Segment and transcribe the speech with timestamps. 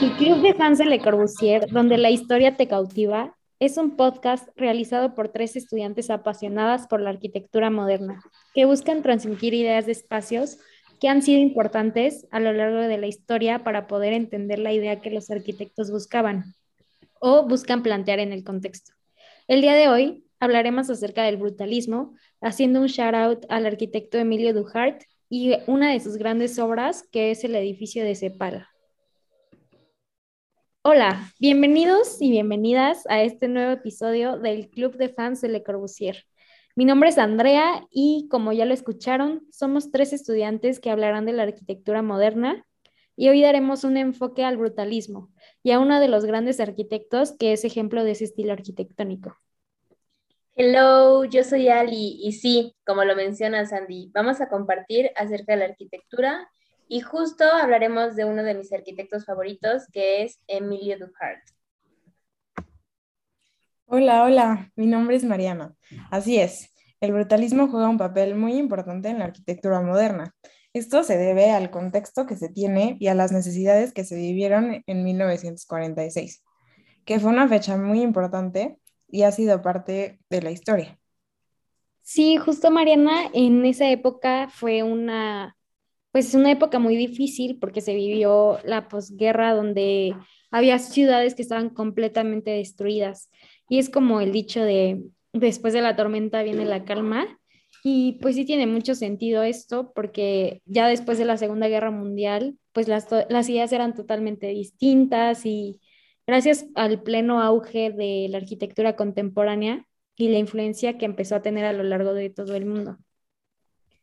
[0.00, 4.48] El Club de Fans de Le Corbusier, donde la historia te cautiva, es un podcast
[4.56, 8.22] realizado por tres estudiantes apasionadas por la arquitectura moderna,
[8.54, 10.58] que buscan transmitir ideas de espacios
[11.00, 15.00] que han sido importantes a lo largo de la historia para poder entender la idea
[15.00, 16.54] que los arquitectos buscaban
[17.20, 18.92] o buscan plantear en el contexto.
[19.50, 24.54] El día de hoy hablaremos acerca del brutalismo, haciendo un shout out al arquitecto Emilio
[24.54, 28.68] Duhart y una de sus grandes obras, que es el edificio de Cepal.
[30.82, 36.26] Hola, bienvenidos y bienvenidas a este nuevo episodio del Club de Fans de Le Corbusier.
[36.76, 41.32] Mi nombre es Andrea y como ya lo escucharon, somos tres estudiantes que hablarán de
[41.32, 42.64] la arquitectura moderna
[43.16, 45.30] y hoy daremos un enfoque al brutalismo
[45.62, 49.36] y a uno de los grandes arquitectos que es ejemplo de ese estilo arquitectónico.
[50.54, 55.58] Hello, yo soy Ali y sí, como lo menciona Sandy, vamos a compartir acerca de
[55.58, 56.48] la arquitectura
[56.88, 61.40] y justo hablaremos de uno de mis arquitectos favoritos, que es Emilio Duhart.
[63.86, 65.74] Hola, hola, mi nombre es Mariana.
[66.10, 70.34] Así es, el brutalismo juega un papel muy importante en la arquitectura moderna.
[70.72, 74.82] Esto se debe al contexto que se tiene y a las necesidades que se vivieron
[74.86, 76.44] en 1946,
[77.04, 78.78] que fue una fecha muy importante
[79.08, 80.98] y ha sido parte de la historia.
[82.02, 85.56] Sí, justo Mariana, en esa época fue una
[86.12, 90.16] pues es una época muy difícil porque se vivió la posguerra donde
[90.50, 93.30] había ciudades que estaban completamente destruidas.
[93.68, 97.39] Y es como el dicho de después de la tormenta viene la calma.
[97.82, 102.58] Y pues sí tiene mucho sentido esto porque ya después de la Segunda Guerra Mundial,
[102.72, 105.80] pues las, las ideas eran totalmente distintas y
[106.26, 109.86] gracias al pleno auge de la arquitectura contemporánea
[110.16, 112.98] y la influencia que empezó a tener a lo largo de todo el mundo.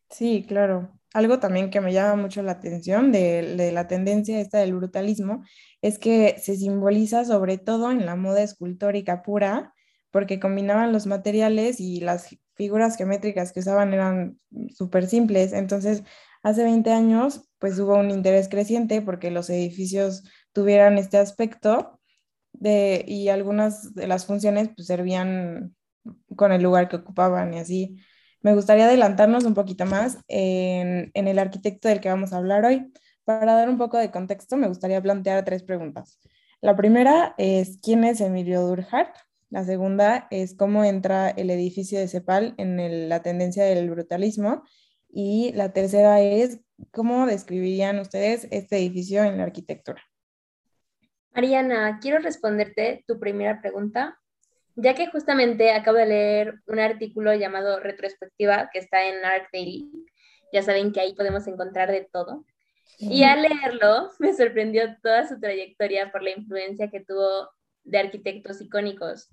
[0.09, 0.91] Sí, claro.
[1.13, 5.43] Algo también que me llama mucho la atención de, la tendencia esta del brutalismo
[5.81, 9.73] es que se simboliza sobre todo en la moda escultórica pura,
[10.11, 14.37] porque combinaban los materiales y las figuras geométricas que usaban eran
[14.75, 15.53] súper simples.
[15.53, 16.03] Entonces,
[16.43, 21.99] hace 20 años, pues hubo un interés creciente porque los edificios tuvieran este aspecto
[22.53, 25.75] de, y algunas de las funciones pues servían
[26.35, 27.97] con el lugar que ocupaban y así.
[28.41, 32.91] Me gustaría adelantarnos un poquito más en, el arquitecto del que vamos a hablar hoy.
[33.23, 36.19] Para dar un poco de contexto, me gustaría plantear tres preguntas.
[36.61, 39.07] La primera es, ¿quién es Emilio Durkheim?
[39.49, 44.63] La segunda es cómo entra el edificio de Cepal en la tendencia del brutalismo.
[45.09, 46.59] Y la tercera es,
[46.91, 50.01] ¿cómo describirían ustedes este edificio en la arquitectura?
[51.33, 54.17] Mariana, quiero responderte tu primera pregunta
[54.77, 59.89] ya que justamente acabo de leer un artículo llamado Retrospectiva que está en Arc Daily.
[60.53, 62.45] Ya saben que ahí podemos encontrar de todo.
[62.99, 67.49] Y al leerlo me sorprendió toda su trayectoria por la influencia que tuvo
[67.87, 69.29] de arquitectos icónicos.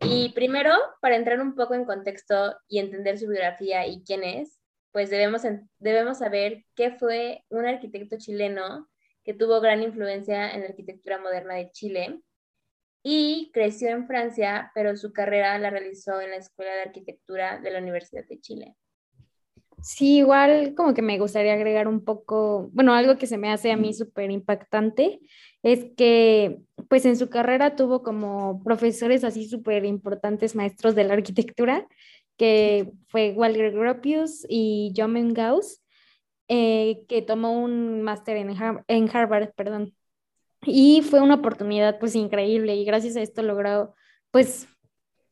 [0.00, 4.60] Y primero, para entrar un poco en contexto y entender su biografía y quién es,
[4.92, 5.42] pues debemos,
[5.78, 8.88] debemos saber qué fue un arquitecto chileno
[9.24, 12.20] que tuvo gran influencia en la arquitectura moderna de Chile
[13.02, 17.70] y creció en Francia, pero su carrera la realizó en la Escuela de Arquitectura de
[17.70, 18.76] la Universidad de Chile.
[19.86, 23.70] Sí, igual como que me gustaría agregar un poco, bueno, algo que se me hace
[23.70, 25.20] a mí súper impactante
[25.62, 26.58] es que
[26.88, 31.86] pues en su carrera tuvo como profesores así súper importantes maestros de la arquitectura,
[32.36, 35.80] que fue Walter Gropius y John Gauss,
[36.48, 38.56] eh, que tomó un máster en,
[38.88, 39.94] en Harvard, perdón.
[40.62, 43.94] Y fue una oportunidad pues increíble y gracias a esto logró
[44.32, 44.68] pues,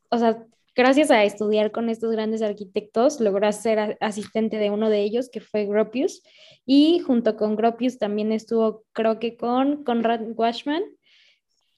[0.09, 5.01] o sea, gracias a estudiar con estos grandes arquitectos, logró ser asistente de uno de
[5.01, 6.21] ellos, que fue Gropius,
[6.65, 10.83] y junto con Gropius también estuvo, creo que con Conrad Washman.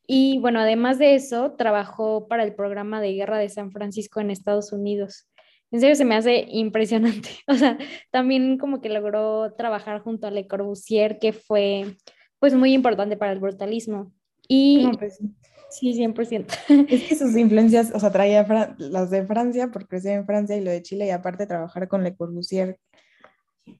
[0.07, 4.31] Y bueno, además de eso, trabajó para el programa de guerra de San Francisco en
[4.31, 5.27] Estados Unidos.
[5.69, 7.29] En serio, se me hace impresionante.
[7.47, 7.77] O sea,
[8.11, 11.97] también como que logró trabajar junto a Le Corbusier, que fue
[12.39, 14.13] pues muy importante para el brutalismo.
[14.47, 15.19] Y pues,
[15.69, 16.53] sí, 100%.
[16.89, 18.45] Es que sus influencias, o sea, traía
[18.77, 22.03] las de Francia porque creció en Francia y lo de Chile y aparte trabajar con
[22.03, 22.79] Le Corbusier.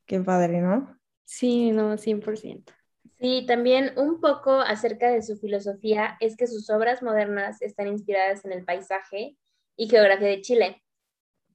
[0.05, 0.99] Qué padre, ¿no?
[1.25, 2.71] Sí, no, 100%.
[3.19, 8.45] Sí, también un poco acerca de su filosofía es que sus obras modernas están inspiradas
[8.45, 9.35] en el paisaje
[9.75, 10.83] y geografía de Chile,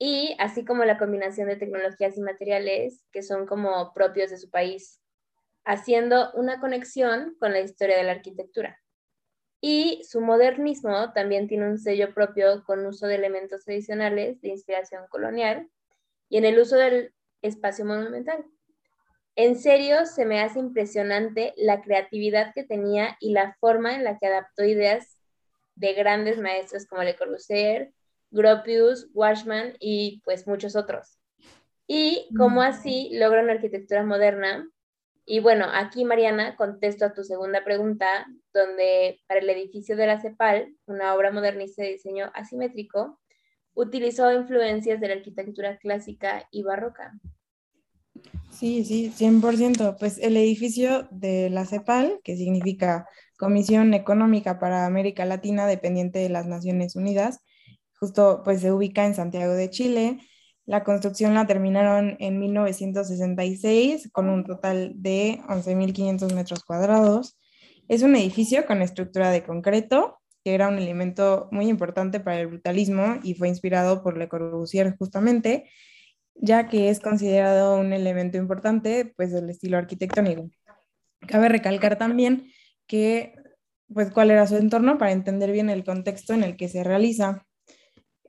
[0.04, 4.50] y así como la combinación de tecnologías y materiales que son como propios de su
[4.50, 5.00] país
[5.64, 8.80] haciendo una conexión con la historia de la arquitectura.
[9.64, 15.04] Y su modernismo también tiene un sello propio con uso de elementos tradicionales de inspiración
[15.08, 15.70] colonial
[16.28, 18.44] y en el uso del espacio monumental.
[19.36, 24.18] En serio, se me hace impresionante la creatividad que tenía y la forma en la
[24.18, 25.16] que adaptó ideas
[25.74, 27.92] de grandes maestros como Le Corbusier,
[28.30, 31.18] Gropius, Washman y pues muchos otros.
[31.86, 32.64] Y cómo mm.
[32.64, 34.68] así logra una arquitectura moderna.
[35.24, 40.20] Y bueno, aquí Mariana contesto a tu segunda pregunta, donde para el edificio de la
[40.20, 43.20] CEPAL, una obra modernista de diseño asimétrico,
[43.74, 47.12] utilizó influencias de la arquitectura clásica y barroca.
[48.50, 49.96] Sí, sí, 100%.
[49.98, 53.08] Pues el edificio de la CEPAL, que significa
[53.38, 57.40] Comisión Económica para América Latina, dependiente de las Naciones Unidas,
[57.98, 60.18] justo pues se ubica en Santiago de Chile.
[60.64, 67.38] La construcción la terminaron en 1966 con un total de 11.500 metros cuadrados.
[67.88, 72.46] Es un edificio con estructura de concreto, que era un elemento muy importante para el
[72.46, 75.68] brutalismo y fue inspirado por Le Corbusier justamente
[76.34, 80.50] ya que es considerado un elemento importante pues del estilo arquitectónico.
[81.26, 82.50] Cabe recalcar también
[82.86, 83.34] que
[83.92, 87.46] pues cuál era su entorno para entender bien el contexto en el que se realiza.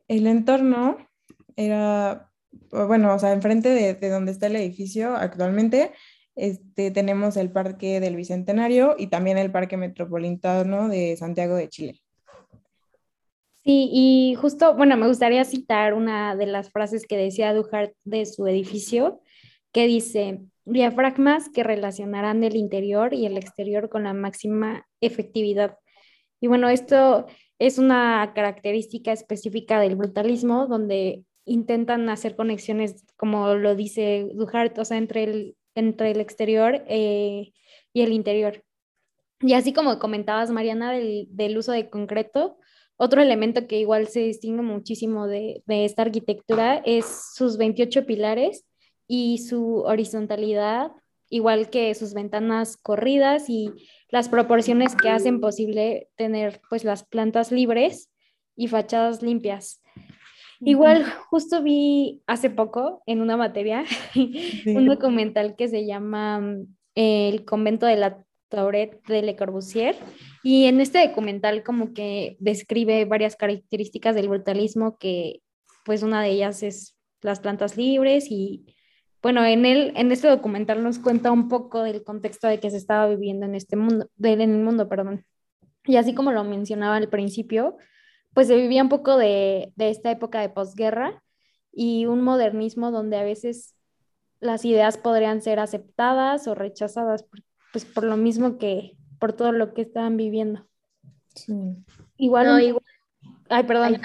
[0.08, 0.98] El entorno
[1.56, 2.32] era,
[2.72, 5.92] bueno, o sea, enfrente de, de donde está el edificio actualmente,
[6.36, 12.02] este, tenemos el Parque del Bicentenario y también el Parque Metropolitano de Santiago de Chile.
[13.64, 18.26] Sí, y justo, bueno, me gustaría citar una de las frases que decía Duhart de
[18.26, 19.22] su edificio,
[19.72, 25.78] que dice, diafragmas que relacionarán el interior y el exterior con la máxima efectividad.
[26.42, 27.26] Y bueno, esto
[27.58, 34.86] es una característica específica del brutalismo, donde intentan hacer conexiones, como lo dice Duhart, o
[34.86, 37.54] sea, entre el, entre el exterior eh,
[37.94, 38.64] y el interior.
[39.42, 42.58] Y así como comentabas, Mariana, del, del uso de concreto,
[42.98, 48.66] otro elemento que igual se distingue muchísimo de, esta arquitectura es sus 28 pilares
[49.08, 50.92] y su horizontalidad,
[51.30, 53.72] igual que sus ventanas corridas y
[54.10, 58.10] las proporciones que hacen posible tener pues las plantas libres
[58.56, 59.82] y fachadas limpias.
[60.66, 63.84] Igual, justo vi hace poco en una materia
[64.66, 68.24] un documental que se llama mm, El convento de la
[69.08, 69.96] de Le Corbusier.
[70.44, 75.42] Y en este documental como que describe varias características del brutalismo, que
[75.86, 78.66] pues una de ellas es las plantas libres y
[79.22, 82.78] bueno, en, el, en este documental nos cuenta un poco del contexto de que se
[82.78, 85.26] estaba viviendo en este mundo, en el mundo, perdón.
[85.86, 87.78] Y así como lo mencionaba al principio,
[88.34, 91.24] pues se vivía un poco de, de esta época de posguerra
[91.72, 93.76] y un modernismo donde a veces
[94.40, 97.26] las ideas podrían ser aceptadas o rechazadas,
[97.72, 100.68] pues por lo mismo que por todo lo que estaban viviendo.
[102.18, 102.84] Igual, no, igual.
[103.50, 104.02] Ay, perdón.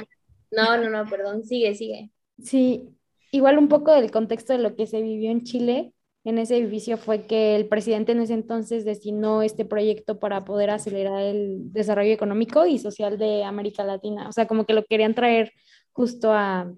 [0.51, 2.11] No, no, no, perdón, sigue, sigue.
[2.43, 2.89] Sí,
[3.33, 5.93] igual un poco del contexto de lo que se vivió en Chile
[6.29, 10.71] en ese edificio fue que el presidente en ese entonces destinó este proyecto para poder
[10.71, 14.29] acelerar el desarrollo económico y social de América Latina.
[14.29, 15.53] O sea, como que lo querían traer
[15.93, 16.71] justo a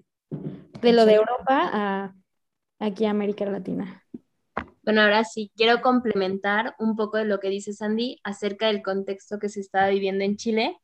[0.81, 2.15] de lo de Europa a
[2.79, 4.03] aquí a América Latina.
[4.83, 9.37] Bueno, ahora sí, quiero complementar un poco de lo que dice Sandy acerca del contexto
[9.37, 10.77] que se estaba viviendo en Chile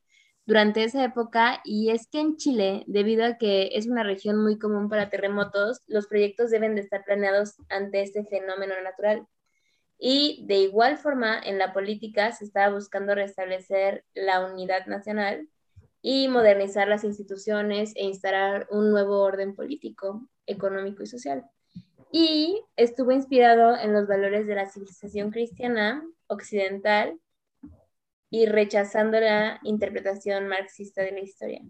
[0.47, 4.57] durante esa época y es que en Chile, debido a que es una región muy
[4.57, 9.27] común para terremotos, los proyectos deben de estar planeados ante este fenómeno natural.
[9.99, 15.47] Y de igual forma, en la política se estaba buscando restablecer la unidad nacional
[16.01, 21.43] y modernizar las instituciones e instalar un nuevo orden político, económico y social
[22.11, 27.19] y estuvo inspirado en los valores de la civilización cristiana occidental
[28.29, 31.61] y rechazando la interpretación marxista de la historia.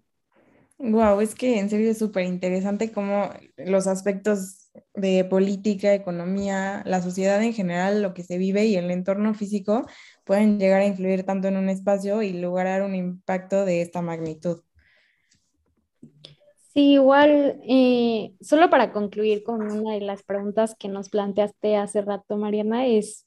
[0.80, 7.02] Wow, es que en serio es súper interesante cómo los aspectos de política, economía, la
[7.02, 9.88] sociedad en general, lo que se vive y el entorno físico
[10.24, 14.62] pueden llegar a influir tanto en un espacio y lograr un impacto de esta magnitud.
[16.74, 22.04] Sí, igual, eh, solo para concluir con una de las preguntas que nos planteaste hace
[22.04, 23.26] rato, Mariana, es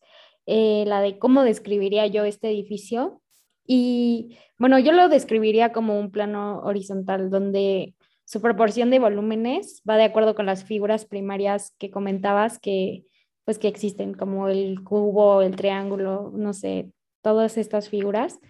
[0.53, 3.23] eh, la de cómo describiría yo este edificio.
[3.65, 9.97] Y bueno, yo lo describiría como un plano horizontal donde su proporción de volúmenes va
[9.97, 13.05] de acuerdo con las figuras primarias que comentabas que
[13.45, 16.91] pues que existen, como el cubo, el triángulo, no sé,
[17.23, 18.41] todas estas figuras.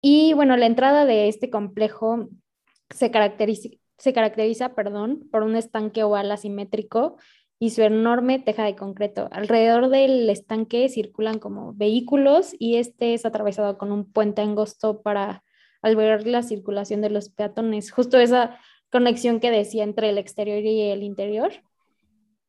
[0.00, 2.28] Y bueno, la entrada de este complejo
[2.88, 7.16] se caracteriza, se caracteriza, perdón, por un estanque oval asimétrico
[7.58, 9.28] y su enorme teja de concreto.
[9.32, 15.42] Alrededor del estanque circulan como vehículos y este es atravesado con un puente angosto para
[15.82, 18.58] al ver la circulación de los peatones, justo esa
[18.90, 21.52] conexión que decía entre el exterior y el interior.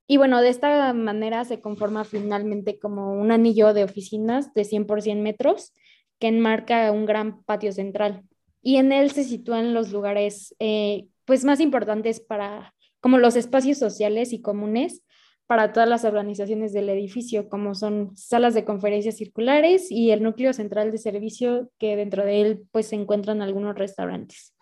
[0.08, 4.88] Y bueno, de esta manera se conforma finalmente como un anillo de oficinas de 100
[4.88, 5.74] por 100 metros
[6.18, 8.24] que enmarca un gran patio central.
[8.62, 12.74] Y en él se sitúan los lugares eh, pues más importantes para
[13.08, 15.02] como los espacios sociales y comunes
[15.46, 20.52] para todas las organizaciones del edificio, como son salas de conferencias circulares y el núcleo
[20.52, 24.54] central de servicio, que dentro de él pues se encuentran algunos restaurantes.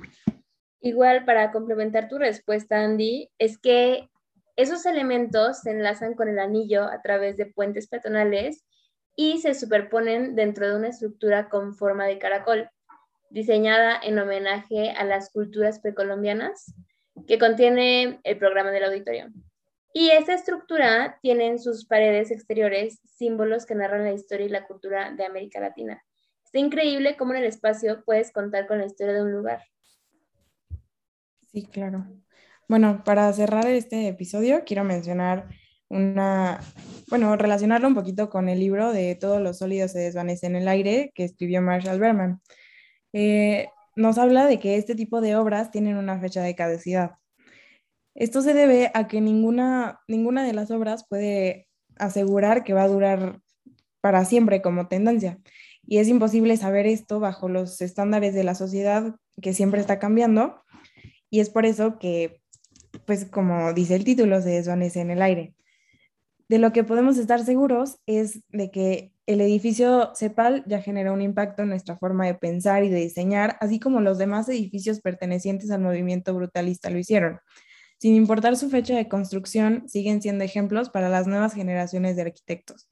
[0.80, 4.12] Igual para complementar tu respuesta, Andy, es que
[4.56, 8.64] esos elementos se enlazan con el anillo a través de puentes peatonales
[9.16, 12.70] y se superponen dentro de una estructura con forma de caracol,
[13.32, 16.76] diseñada en homenaje a las culturas precolombianas,
[17.28, 19.32] que contiene el programa del auditorio.
[19.94, 24.68] Y esta estructura tiene en sus paredes exteriores símbolos que narran la historia y la
[24.68, 26.04] cultura de América Latina.
[26.44, 29.64] Está increíble cómo en el espacio puedes contar con la historia de un lugar.
[31.52, 32.06] Sí, claro.
[32.68, 35.48] Bueno, para cerrar este episodio, quiero mencionar
[35.88, 36.60] una,
[37.10, 40.68] bueno, relacionarlo un poquito con el libro de Todos los sólidos se desvanecen en el
[40.68, 42.42] aire que escribió Marshall Berman.
[43.14, 47.12] Eh, nos habla de que este tipo de obras tienen una fecha de caducidad.
[48.14, 52.88] Esto se debe a que ninguna, ninguna de las obras puede asegurar que va a
[52.88, 53.40] durar
[54.02, 55.40] para siempre como tendencia.
[55.88, 60.62] Y es imposible saber esto bajo los estándares de la sociedad que siempre está cambiando.
[61.30, 62.42] Y es por eso que,
[63.06, 65.55] pues como dice el título, se desvanece en el aire.
[66.48, 71.22] De lo que podemos estar seguros es de que el edificio CEPAL ya generó un
[71.22, 75.72] impacto en nuestra forma de pensar y de diseñar, así como los demás edificios pertenecientes
[75.72, 77.40] al movimiento brutalista lo hicieron.
[77.98, 82.90] Sin importar su fecha de construcción, siguen siendo ejemplos para las nuevas generaciones de arquitectos.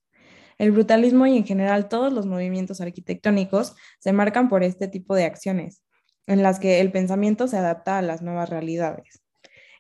[0.58, 5.26] El brutalismo y en general todos los movimientos arquitectónicos se marcan por este tipo de
[5.26, 5.84] acciones,
[6.26, 9.23] en las que el pensamiento se adapta a las nuevas realidades.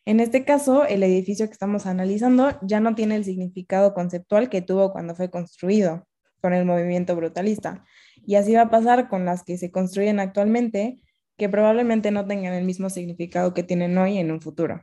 [0.05, 4.61] En este caso, el edificio que estamos analizando ya no tiene el significado conceptual que
[4.61, 6.05] tuvo cuando fue construido
[6.41, 7.85] con el movimiento brutalista.
[8.25, 10.99] Y así va a pasar con las que se construyen actualmente,
[11.37, 14.81] que probablemente no tengan el mismo significado que tienen hoy en un futuro.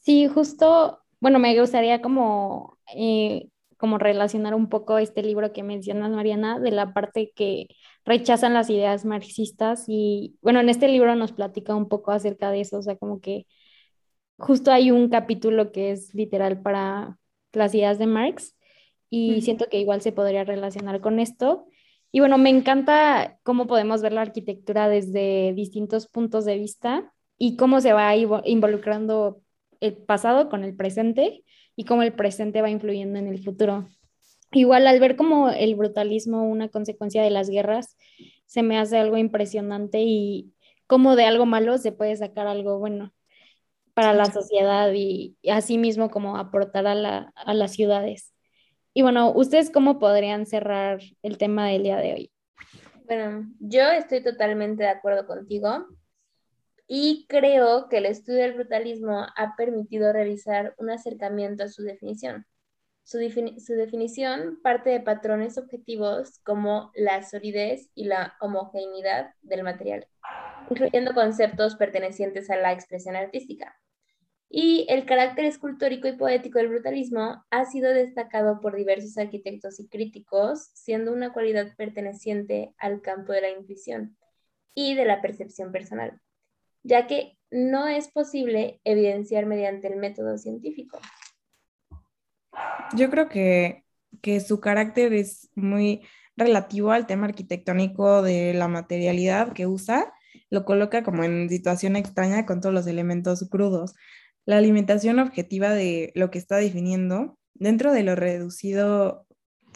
[0.00, 3.48] Sí, justo, bueno, me gustaría como, eh,
[3.80, 7.66] como relacionar un poco este libro que mencionas, Mariana, de la parte que
[8.04, 12.60] rechazan las ideas marxistas y, bueno, en este libro nos platica un poco acerca de
[12.60, 13.46] eso, o sea, como que
[14.36, 17.18] justo hay un capítulo que es literal para
[17.52, 18.54] las ideas de Marx
[19.08, 21.66] y siento que igual se podría relacionar con esto.
[22.12, 27.56] Y bueno, me encanta cómo podemos ver la arquitectura desde distintos puntos de vista y
[27.56, 29.40] cómo se va involucrando
[29.80, 31.44] el pasado con el presente
[31.76, 33.86] y cómo el presente va influyendo en el futuro.
[34.52, 37.96] Igual al ver como el brutalismo una consecuencia de las guerras,
[38.46, 40.52] se me hace algo impresionante y
[40.86, 43.12] cómo de algo malo se puede sacar algo bueno
[43.94, 48.34] para la sociedad y, así mismo como aportar a, la, a las ciudades.
[48.92, 52.32] Y bueno, ¿ustedes cómo podrían cerrar el tema del día de hoy?
[53.06, 55.86] Bueno, yo estoy totalmente de acuerdo contigo.
[56.92, 62.46] Y creo que el estudio del brutalismo ha permitido realizar un acercamiento a su definición.
[63.04, 70.08] Su, definición parte de patrones objetivos como la solidez y la homogeneidad del material,
[70.68, 73.72] incluyendo conceptos pertenecientes a la expresión artística.
[74.48, 79.86] Y el carácter escultórico y poético del brutalismo ha sido destacado por diversos arquitectos y
[79.86, 84.16] críticos, siendo una cualidad perteneciente al campo de la intuición
[84.74, 86.20] y de la percepción personal
[86.82, 90.98] ya que no es posible evidenciar mediante el método científico.
[92.96, 93.84] Yo creo que,
[94.46, 96.02] su carácter es muy
[96.36, 100.12] relativo al tema arquitectónico de la materialidad que usa,
[100.50, 103.94] lo coloca como en situación extraña con todos los elementos crudos.
[104.46, 109.26] La alimentación objetiva de lo que está definiendo, dentro de lo reducido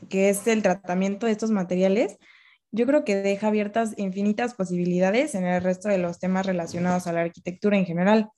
[0.08, 2.18] que es el tratamiento de estos materiales,
[2.74, 7.12] yo creo que deja abiertas infinitas posibilidades en el resto de los temas relacionados a
[7.12, 8.30] la arquitectura en general.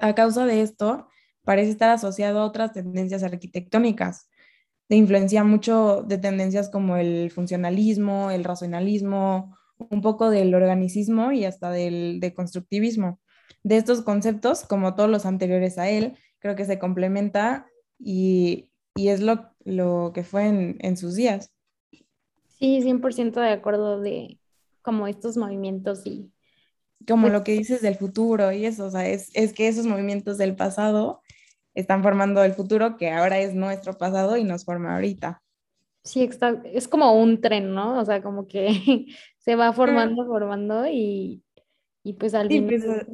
[0.00, 1.08] A causa de esto,
[1.42, 4.28] parece estar asociado a otras tendencias arquitectónicas,
[4.88, 11.44] de influencia mucho de tendencias como el funcionalismo, el racionalismo, un poco del organicismo y
[11.44, 13.20] hasta del constructivismo.
[13.64, 17.66] De estos conceptos, como todos los anteriores a él, creo que se complementa
[17.98, 21.53] y, es lo, que fue en, en sus días.
[22.64, 24.40] Sí, 100% de acuerdo de
[24.82, 26.32] como estos movimientos y...
[27.06, 29.86] Como pues lo que dices del futuro y eso, o sea, es, es que esos
[29.86, 31.22] movimientos del pasado
[31.74, 35.42] están formando el futuro que ahora es nuestro pasado y nos forma ahorita.
[36.02, 37.98] Sí, está, es como un tren, ¿no?
[38.00, 38.68] O sea, como que
[39.38, 41.42] se va formando, formando y,
[42.04, 42.74] y pues al Sí, final...
[42.78, 43.06] pues,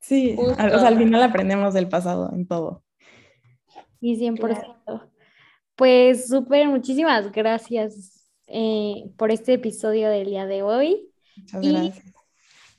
[0.00, 0.56] sí, Justo.
[0.58, 2.84] al- o sea, al final aprendemos del pasado en todo.
[4.00, 5.10] Sí, 100%.
[5.76, 8.15] Pues súper, muchísimas gracias
[8.48, 11.08] eh, por este episodio del día de hoy.
[11.52, 12.02] Gracias.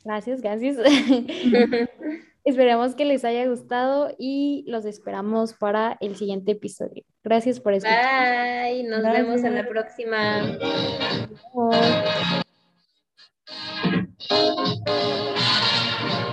[0.04, 0.78] Gracias, gracias.
[2.48, 7.04] Esperamos que les haya gustado y los esperamos para el siguiente episodio.
[7.22, 8.72] Gracias por escuchar.
[8.72, 10.58] Bye, nos vemos en la próxima.
[15.14, 15.44] Bye.